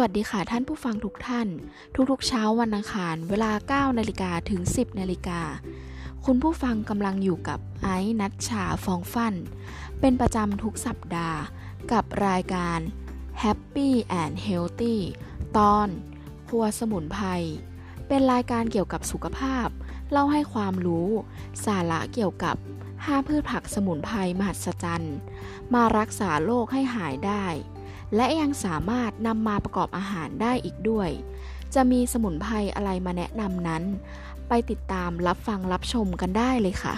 [0.00, 1.48] วัสดีค่ะท่านผู้ฟังทุกท่าน
[2.10, 5.40] ทุกๆเช้าวันอังคาร เวลา 9 นาฬิกาถึง 10 นาฬิกา
[6.24, 9.34] คุณผู้ฟังกำลังอยู่กับไอซ์นัชชาฟองฟัน
[10.00, 11.40] เป็นประจำทุกสัปดาห์
[11.92, 12.78] กับรายการ
[13.42, 13.90] Happy
[14.22, 14.96] and Healthy
[15.56, 15.88] ตอน
[16.48, 17.26] ครัวสมุนไพร
[18.08, 19.68] เป็นรายการเกี่ยวกับสุขภาพ
[20.10, 21.08] เล่าให้ความรู้
[21.64, 22.56] สาระเกี่ยวกับ
[22.96, 25.16] 5 พืชผักสมุนไพรมหัศจรรย์
[25.74, 27.46] มารักษาโรคให้หายได้
[28.16, 31.10] และยังสามารถนำมาประกอบอาหารได้อีกด้วย
[31.74, 33.82] จะมีสมุนไพรอะไรมาแนะนำนั้น
[34.48, 36.94] ไปติดตามรับฟังรับชมกันได้เลยค่ะ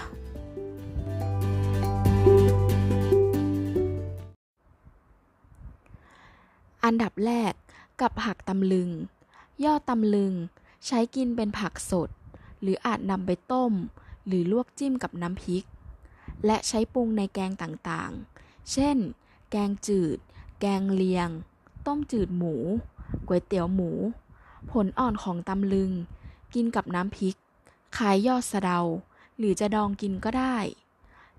[6.84, 7.52] อันดับแรก
[8.00, 8.90] กับผักตำลึง
[9.64, 10.32] ยอดตำลึง
[10.86, 12.10] ใช้กินเป็นผักสด
[12.60, 13.72] หรืออาจนำไปต้ม
[14.26, 15.64] หรือลวกจิ้มกับน้ำพริก
[16.46, 18.96] และใช้ปรุงในแกงต่างๆ เช่น
[19.50, 20.18] แกงจืด
[20.64, 21.28] แกงเลียง
[21.86, 22.54] ต้มจืดหมู
[23.26, 23.90] ก๋วยเตี๋ยวหมู
[24.70, 25.90] ผลอ่อนของตำลึง
[26.54, 27.36] กินกับน้ำพริก
[27.96, 28.80] ขายยอดสะเดา
[29.38, 30.56] หรือจะดองกินก็ได้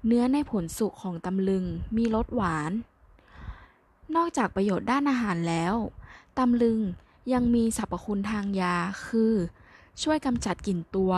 [0.06, 2.72] เนื้อในผลสุกของตำลึงมีรสหวาน
[4.16, 5.76] นอกจากประโยชน์ด้านอาหารแล้ว
[6.38, 6.80] ตำลึง
[7.34, 9.34] ยังมีสรรพคุณทางยาคือ
[10.02, 11.14] ช่วยกำจัดกลิ่นตัว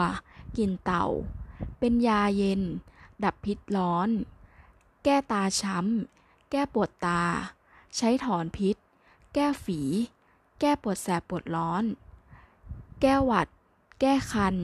[0.58, 1.06] กลิ่นเต่า
[1.80, 2.61] เป็นยาเย็น
[3.23, 4.09] ดับพิษร้อน
[5.03, 7.23] แก้ตาช้ำ แก้ปวดตา
[7.98, 8.76] ใช้ถอนพิษ
[9.34, 9.82] แก้ฝี
[10.60, 11.84] แก้ปวดแสบปวดร้อน
[13.02, 13.48] แก้หวัด
[14.02, 14.56] แก้คัน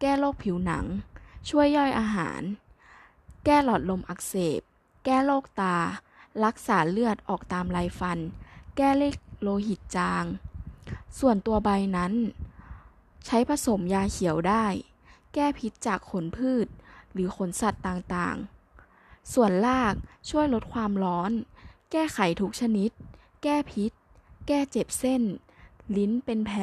[0.00, 0.86] แก้โรคผิวหนัง
[1.48, 2.42] ช่วยย่อยอาหาร
[3.44, 4.60] แก้หลอดลมอักเสบ
[5.04, 5.76] แก้โรคตา
[6.44, 8.18] รักษาเลือดออกตามไรฟัน
[8.76, 10.24] แก้เลขโลหิตจาง
[11.18, 12.12] ส่วนตัวใบนั้น
[13.26, 14.66] ใช้ผสมยาเขียวได้
[15.34, 16.66] แก้พิษจากขนพืช
[17.12, 19.94] หรือขนสัตว์ต่างๆ ส่วนราก
[20.30, 21.32] ช่วยลดความร้อน
[21.92, 22.90] แก้ไขทุกชนิด
[23.42, 23.92] แก้พิษ
[24.46, 25.22] แก้เจ็บเส้น
[25.96, 26.62] ลิ้นเป็นแผล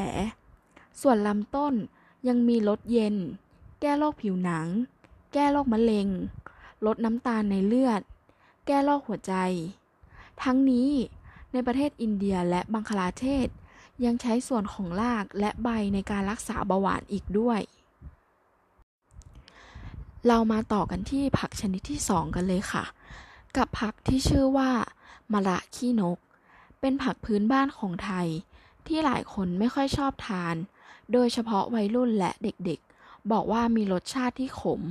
[1.01, 1.73] ส่วนลำต้น
[2.27, 3.15] ยังมีลดเย็น
[3.81, 4.67] แก้โรคผิวหนัง
[5.33, 6.07] แก้โรคมะเร็ง
[6.85, 8.01] ลดน้ำตาลในเลือด
[8.65, 9.33] แก้โรคหัวใจ
[10.43, 10.89] ทั้งนี้
[11.51, 13.47] ในประเทศอินเดียและบังคลาเทศ
[14.05, 17.59] ยังใช้ส่วนของรากและใบในการรักษาเบาหวานอีกด้วย
[20.27, 22.83] เรามาต่อกันที่ผักชนิดที่ 2 กันเลยค่ะ
[23.57, 24.71] กับผักที่ชื่อว่า
[25.33, 26.17] มะระขี้นก
[26.79, 28.27] เป็นผักพื้นบ้านของไทย
[28.87, 30.55] ที่หลายคนไม่ค่อยชอบทาน
[31.11, 34.81] โดยเฉพาะวัยรุ่นและเด็กๆ บอกว่ามีรสชาติที่ขม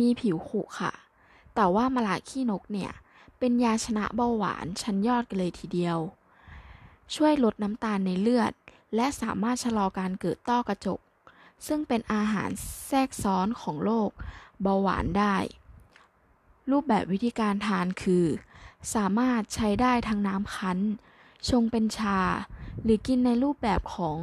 [0.00, 0.92] มีผิวขรุค่ะ
[1.54, 2.92] แต่ว่ามะระขี้นกเนี่ย
[3.38, 5.98] เป็นยาชนะเบาหวานชั้นยอดกันเลยทีเดียว
[7.14, 8.52] ช่วยลดน้ำตาลในเลือด
[8.94, 11.00] และสามารถชะลอการเกิดต้อกระจก
[11.66, 12.50] ซึ่งเป็นอาหาร
[12.86, 14.10] แทรกซ้อนของโรค
[14.62, 15.36] เบาหวานได้
[16.70, 18.26] รูปแบบวิธีการทานคือ
[18.94, 20.78] สามารถใช้ได้ทั้งน้ำคั้น
[21.48, 22.20] ชงเป็นชา
[22.82, 24.16] หรือกินในรูปแบบของ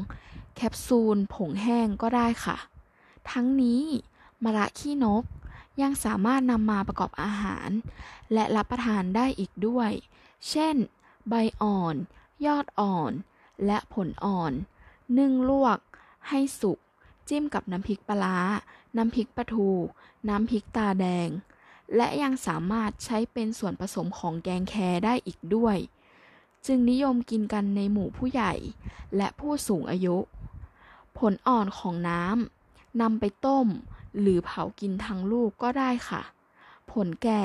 [0.56, 2.58] แคปซูลผงแห้งก็ได้ค่ะ
[3.32, 3.82] ทั้งนี้
[4.44, 5.24] มะระขี้นก
[5.82, 7.70] ยังสามารถนำมาประกอบอาหาร
[8.34, 9.92] และรับประทานได้อีกด้วย
[10.50, 10.76] เช่น
[11.30, 11.96] ใบอ่อน
[12.46, 13.12] ยอดอ่อน
[13.66, 14.52] และผลอ่อน
[15.20, 15.80] นึ่งลวก
[16.30, 16.80] ให้สุก
[17.30, 18.40] จิ้มกับน้ำพริกปลา
[18.98, 19.70] น้ำพริกปลาทู
[20.30, 21.30] น้ำพริกตาแดง
[21.96, 25.78] และยังสามารถใช้เป็นส่วนผสมของแกงแคได้อีกด้วย
[26.66, 28.54] จึงนิยมกินกันในหมู่ผู้ใหญ่
[29.18, 30.18] และผู้สูงอายุ
[31.18, 33.68] ผลอ่อนของน้ำนำไปต้ม
[34.20, 36.22] หรือเผากินทั้งลูกก็ได้ค่ะ
[36.92, 37.44] ผลแก่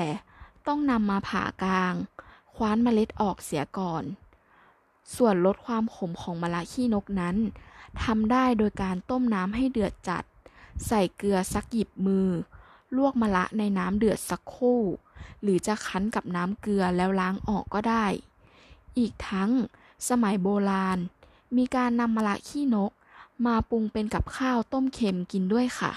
[0.67, 1.93] ต้องนำมาผ่ากลาง
[2.55, 4.03] คว้านเมล็ดออกเสียก่อน
[5.15, 7.37] ส่วนลดความขมของมะระขี้นกนั้น
[8.03, 10.23] ทำได้โดยการต้มน้ำให้เดือดจัด
[10.87, 12.27] ใส่เกลือสักหยิบมือ
[12.97, 14.81] ลวกมะระในน้ำเดือดสักครู่
[15.41, 18.05] หรือจะคั้นกับน้ำเกลือแล้วล้างออกก็ได้
[18.97, 19.51] อีกทั้ง
[20.09, 20.99] สมัยโบราณ
[21.57, 22.91] มีการนำมะระขี้นก
[23.45, 25.91] มาปรุงเป็นกับข้าวต้มเค็มกินด้วยค่ะ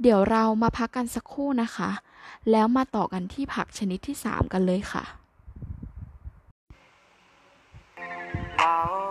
[0.00, 1.90] เดี๋ยวเรามาพักกันสักครู่นะคะ
[2.50, 5.04] แล้วมาต่อกันที่ผักชนิดที่ 3 กันเลยค่ะ
[8.58, 9.01] เ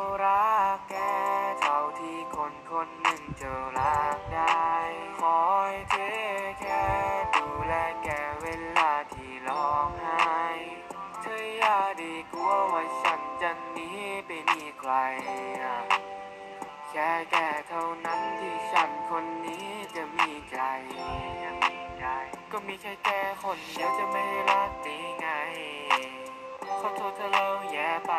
[26.81, 28.13] ขอโทษถ้าเราแย่ไป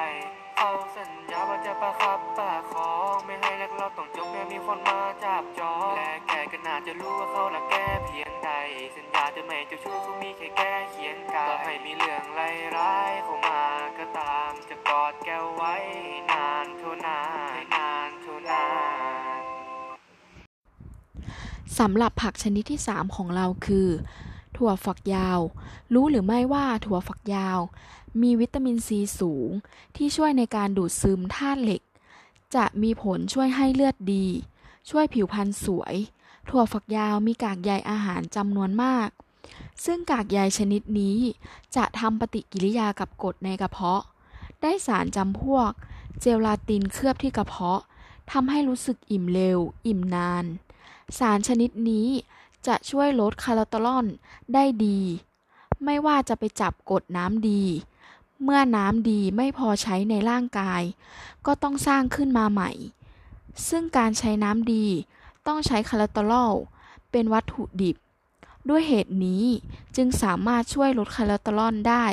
[0.57, 7.75] เขาสัญญาว่าจะประคับประคองไม่ให้รักเราต้องจบแม้มีคนมาจับจองและแกก็น่าจะรู้ว่าเขารักแก
[8.05, 8.51] เพียงใด
[8.97, 12.25] สัญญาจะไม่เจ้าชู้เขามีแค่แกเคียงกายต่อให้มีเรื่อง
[12.77, 13.65] ร้ายๆเข้ามา
[13.99, 15.75] ก็ตาม จะกอดแกไว้
[16.31, 17.21] นานเท่านา
[17.55, 18.65] นนานเท่านา
[19.39, 19.41] น
[21.79, 23.89] สำหรับผักชนิดที่ 3 ของเราคือ
[24.57, 25.41] ถั่วฝักยาว
[25.95, 27.59] รู้หรือไม่ว่าถั่วฝักยาว
[28.23, 29.51] มีวิตามินซีสูง
[29.97, 31.83] ที่ช่วยในการดูดซึมธาตุเหล็ก
[32.55, 34.27] จะมีผลช่วยให้เลือดดี
[34.91, 35.95] ช่วยผิวพรรณสวย
[36.49, 39.09] ถั่วฝักยาวมีกากใยอาหารจำนวนมาก
[39.85, 41.19] ซึ่งกากใยชนิดนี้
[41.77, 44.03] จะทำปฏิกิริยากับกรดในกระเพาะ
[44.61, 45.71] ได้สารจำพวก
[46.21, 47.81] เจลาตินเคลือบที่กระเพาะ
[48.33, 50.45] ทำให้รู้สึกอิ่มเร็ว อิ่มนาน
[51.19, 52.09] สารชนิดนี้
[52.67, 54.07] จะช่วยลดคอเลสเตอรอล
[54.55, 55.01] ได้ดี
[55.85, 57.63] ไม่ว่าจะไปจับกรดน้ำดี
[58.43, 60.83] เมื่อน้ำดีไม่พอใช้ในร่างกาย
[61.47, 62.71] ก็ต้องสร้างขึ้นมาใหม่
[63.69, 64.87] ซึ่งการใช้น้ำดี
[65.47, 66.53] ต้องใช้คอเลสเตอรอล
[67.11, 67.97] เป็นวัตถุดิบ
[68.69, 69.45] ด้วยเหตุนี้
[69.97, 72.07] จึงสามารถช่วยลดคอเลสเตอรอลได้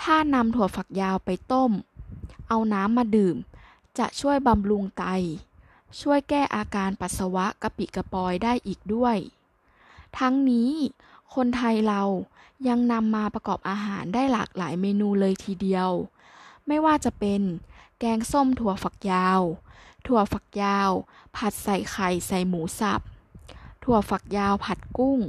[0.00, 1.72] ถ้านำถั่วฝักยาวไปต้ม
[2.48, 3.36] เอาน้ำมาดื่ม
[3.98, 5.04] จะช่วยบำรุงไต
[6.00, 9.16] ช่วยแก้อาการปัสสาวะกระปิกระปอยได้อีกด้วย
[10.18, 10.70] ทั้งนี้
[11.34, 12.02] คนไทยเรา
[12.68, 15.90] ยังนำมาประกอบอาหารได้หลากหลายเมนูเลยทีเดียว
[16.66, 17.42] ไม่ว่าจะเป็น
[17.98, 19.40] แกงส้มถั่วฝักยาว
[20.06, 20.90] ถั่วฝักยาว
[21.36, 23.00] ผัดใส่ไข่ใส่หมูสับ
[23.84, 25.20] ถั่วฝักยาวผัดกุ้ง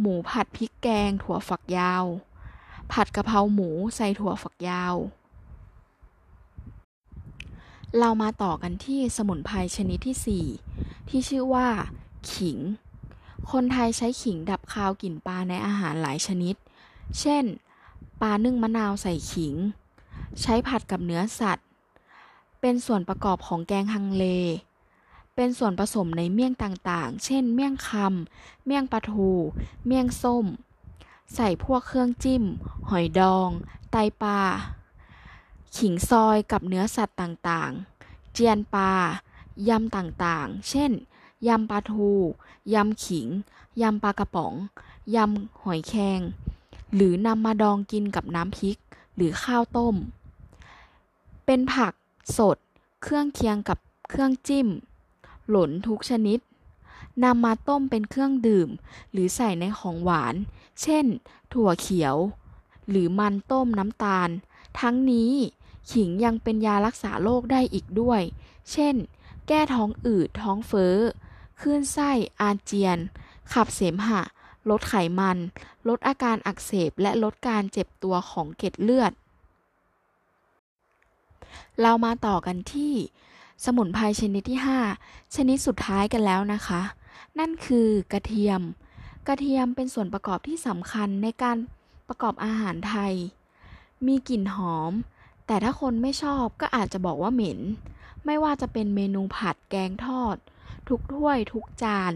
[0.00, 2.04] หมูผัดพริกแกง ถั่วฝักยาว
[2.92, 4.94] ผัดกะเพราหมูใส่ถั่วฝักยาว
[7.98, 11.68] เรามาต่อกันที่สมุนไพรชนิดที่ 4 ที่ชื่อว่า
[12.32, 12.58] ขิง
[13.52, 16.54] คนไทยใช้ขิงดับคาวกลิ่นปลาในอาหารหลายชนิด
[17.20, 17.44] เช่น
[18.20, 19.54] ปลานึ่งมะนาวใส่ขิง
[20.40, 21.66] ใช้ผัดกับเนื้อสัตว์
[22.60, 24.24] เป็นส่วนประกอบของแกงฮังเล
[25.34, 29.30] เป็นส่วนผสมในเมี่ยงต่างๆ เช่น เมี่ยงคำ เมี่ยงปลาทู
[29.86, 30.46] เมี่ยงส้ม
[31.34, 32.44] ใส่พวกเครื่องจิ้ม
[32.88, 33.48] หอยดอง
[33.90, 34.40] ไตปลา
[35.76, 38.92] ขิงซอยกับเนื้อสัตว์ต่างๆ เจียนปลา
[39.68, 40.92] ยำต่างๆ เช่น
[41.48, 42.10] ยำปลาทู
[42.74, 43.28] ยำขิง
[43.80, 44.54] ยำปลากระป๋อง
[45.14, 46.20] ยำหอยแครง
[46.94, 48.76] หรือนำมาดองกินกับน้ำพริก
[49.16, 49.94] หรือข้าวต้ม
[51.46, 51.92] เป็นผัก
[52.38, 52.56] สด
[53.02, 53.78] เครื่องเคียงกับ
[54.10, 54.68] เครื่องจิ้ม
[55.48, 56.38] หล่นทุกชนิด
[57.24, 58.68] นำมาต้มเป็นเครื่องดื่ม
[59.12, 60.34] หรือใส่ในของหวาน
[60.82, 61.04] เช่น
[61.52, 62.16] ถั่วเขียว
[62.88, 64.28] หรือมันต้มน้ำตาล
[64.80, 65.32] ทั้งนี้
[65.90, 68.20] ขิงยังเป็นยารักษาโรคได้อีกด้วย
[68.72, 68.94] เช่น
[69.48, 70.96] แก้ท้องอืด ท้องเฟ้อ
[71.60, 72.10] คลื่นไส้
[72.40, 72.98] อาเจียน
[73.52, 74.20] ขับเสมหะ
[74.70, 75.38] ลดไขมัน
[75.88, 79.12] ลดอาการอักเสบ และลดการเจ็บตัวของเกล็ดเลือด
[81.80, 82.92] เรามาต่อกันที่
[83.64, 84.60] สมุนไพรชนิดที่
[84.96, 86.82] 5 ชนิดสุดท้ายกันแล้วนะคะ
[87.38, 88.60] นั่นคือกระเทียม
[89.28, 91.56] กระเทียมเป็นส่วนประกอบที่สำคัญในการ
[92.08, 93.14] ประกอบอาหารไทย
[94.06, 94.92] มีกลิ่นหอม
[95.46, 97.60] แต่ถ้าคนไม่ชอบก็อาจจะบอกว่าเหม็น
[98.24, 100.36] ไม่ว่าจะเป็นเมนูผัดแกงทอด
[100.88, 102.12] ทุกถ้วยทุกจาน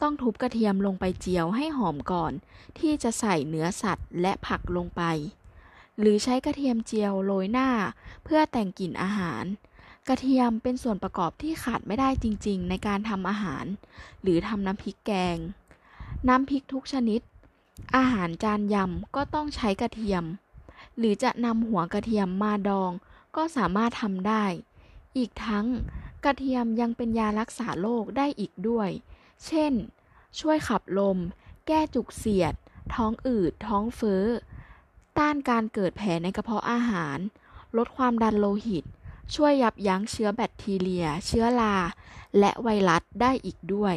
[0.00, 2.32] ต้องทุบกระเทียมลงไปเจียวให้หอมก่อน
[2.78, 5.02] ที่จะใส่เนื้อสัตว์และผักลงไป
[5.98, 7.68] หรือใช้กระเทียมเจียวโรยหน้า
[8.24, 9.44] เพื่อแต่งกลิ่นอาหาร
[10.08, 13.64] กระเทียมเป็นส่วนประกอบที่ขาดไม่ได้จริงๆ ในการทำอาหาร
[14.22, 15.36] หรือทำน้ำพริกแกง
[16.28, 17.20] น้ำพริกทุกชนิด
[17.96, 20.24] อาหารจานยำก็ต้องใช้กระเทียม
[20.98, 22.90] หรือจะนำหัวกระเทียมมาดอง
[23.36, 24.44] ก็สามารถทำได้
[25.16, 25.66] อีกทั้ง
[26.24, 28.90] กระเทียมยังเป็นยารักษาโรคได้อีกด้วย
[29.46, 29.72] เช่น
[30.40, 31.18] ช่วยขับลม
[31.66, 32.54] แก้จุกเสียด
[32.94, 34.24] ท้องอืด ท้องเฟ้อ
[35.18, 37.18] ต้านการเกิดแผลในกระเพาะอาหาร
[37.76, 38.84] ลดความดันโลหิต
[39.34, 41.76] ช่วยยับยั้งเชื้อแบคทีเรีย เชื้อรา
[42.38, 43.96] และไวรัสได้อีกด้วย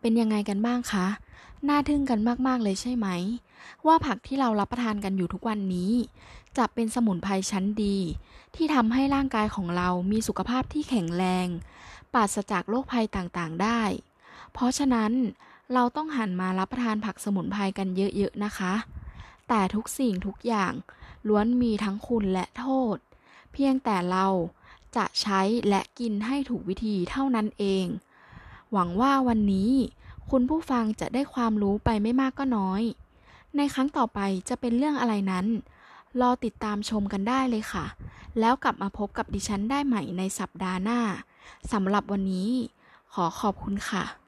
[0.00, 1.06] เป็นยังไงกันบ้างคะ
[1.68, 3.08] น่าทึ่งกันมากๆเลยใช่ไหม
[3.86, 5.92] ว่าผักที่เรารับประทานกันอยู่ทุกวันนี้
[6.58, 7.96] จะเป็นสมุนไพรชั้นดี
[8.54, 11.46] ที่ทำให้ร่างกายของเรามีสุขภาพที่แข็งแรง
[12.12, 13.82] ปราศจากโรคภัยต่างๆได้
[14.52, 15.12] เพราะฉะนั้น
[15.72, 18.74] เราต้องหันมารับประทานผักสมุนไพรกันเยอะๆนะคะ
[19.48, 20.72] แต่ทุกสิ่งทุกอย่าง
[21.28, 22.96] ล้วนมีทั้งคุณและโทษ
[23.52, 24.26] เพียงแต่เรา
[24.96, 27.84] จะใช้และกินให้ถูกวิธีเท่านั้นเอง
[28.72, 29.72] หวังว่าวันนี้
[30.30, 32.82] คุณผู้ฟังจะได้ความรู้ไปไม่มากก็น้อย
[33.56, 35.46] ในครั้งต่อไปจะเป็นเรื่องอะไรนั้น
[36.20, 37.84] รอติดตามชมกันได้เลยค่ะ
[38.40, 41.00] แล้วกลับมาพบกับดิฉันได้ใหม่ในสัปดาห์หน้า
[41.72, 42.50] สำหรับวันนี้
[43.14, 44.19] ขอขอบคุณค่ะ